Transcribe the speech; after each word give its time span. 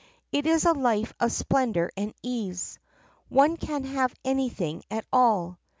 It 0.31 0.47
is 0.47 0.65
a 0.65 0.71
life 0.73 1.13
of 1.19 1.31
splendor 1.31 1.91
and 1.95 2.15
ease. 2.23 2.79
One 3.29 3.55
can 3.55 3.83
have 3.83 4.15
anything 4.25 4.81
at 4.89 5.05
all. 5.13 5.59